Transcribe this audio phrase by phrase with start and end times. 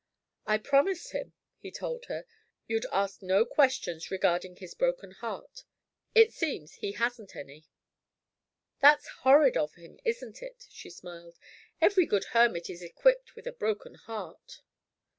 [0.47, 2.25] "I promised him," he told her,
[2.67, 5.63] "you'd ask no questions regarding his broken heart.
[6.15, 7.65] It seems he hasn't any."
[8.79, 11.37] "That's horrid of him, isn't it?" she smiled.
[11.79, 14.63] "Every good hermit is equipped with a broken heart.